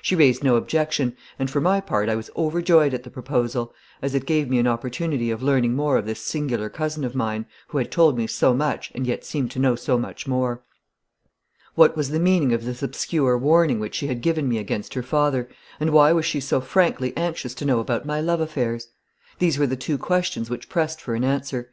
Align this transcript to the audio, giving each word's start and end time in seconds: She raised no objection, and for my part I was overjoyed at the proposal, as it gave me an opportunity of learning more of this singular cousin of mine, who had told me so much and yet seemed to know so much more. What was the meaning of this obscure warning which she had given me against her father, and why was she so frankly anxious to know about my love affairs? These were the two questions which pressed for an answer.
She 0.00 0.14
raised 0.14 0.44
no 0.44 0.54
objection, 0.54 1.16
and 1.40 1.50
for 1.50 1.60
my 1.60 1.80
part 1.80 2.08
I 2.08 2.14
was 2.14 2.30
overjoyed 2.36 2.94
at 2.94 3.02
the 3.02 3.10
proposal, 3.10 3.74
as 4.00 4.14
it 4.14 4.24
gave 4.24 4.48
me 4.48 4.60
an 4.60 4.68
opportunity 4.68 5.28
of 5.32 5.42
learning 5.42 5.74
more 5.74 5.98
of 5.98 6.06
this 6.06 6.20
singular 6.20 6.68
cousin 6.68 7.02
of 7.02 7.16
mine, 7.16 7.46
who 7.66 7.78
had 7.78 7.90
told 7.90 8.16
me 8.16 8.28
so 8.28 8.54
much 8.54 8.92
and 8.94 9.08
yet 9.08 9.24
seemed 9.24 9.50
to 9.50 9.58
know 9.58 9.74
so 9.74 9.98
much 9.98 10.24
more. 10.28 10.62
What 11.74 11.96
was 11.96 12.10
the 12.10 12.20
meaning 12.20 12.52
of 12.52 12.64
this 12.64 12.80
obscure 12.80 13.36
warning 13.36 13.80
which 13.80 13.96
she 13.96 14.06
had 14.06 14.20
given 14.20 14.48
me 14.48 14.58
against 14.58 14.94
her 14.94 15.02
father, 15.02 15.48
and 15.80 15.90
why 15.90 16.12
was 16.12 16.26
she 16.26 16.38
so 16.38 16.60
frankly 16.60 17.12
anxious 17.16 17.52
to 17.54 17.64
know 17.64 17.80
about 17.80 18.06
my 18.06 18.20
love 18.20 18.40
affairs? 18.40 18.86
These 19.40 19.58
were 19.58 19.66
the 19.66 19.74
two 19.74 19.98
questions 19.98 20.48
which 20.48 20.68
pressed 20.68 21.00
for 21.00 21.16
an 21.16 21.24
answer. 21.24 21.72